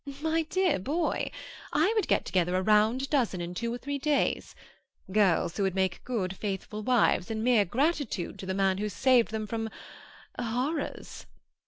"My 0.19 0.41
dear 0.49 0.79
boy, 0.79 1.29
I 1.71 1.93
would 1.95 2.07
get 2.07 2.25
together 2.25 2.55
a 2.55 2.61
round 2.63 3.07
dozen 3.11 3.39
in 3.39 3.53
two 3.53 3.71
or 3.71 3.77
three 3.77 3.99
days. 3.99 4.55
Girls 5.11 5.55
who 5.55 5.61
would 5.61 5.75
make 5.75 6.03
good, 6.03 6.35
faithful 6.35 6.81
wives, 6.81 7.29
in 7.29 7.43
mere 7.43 7.65
gratitude 7.65 8.39
to 8.39 8.47
the 8.47 8.55
man 8.55 8.79
who 8.79 8.89
saved 8.89 9.29
them 9.29 9.45
from—horrors." 9.45 11.27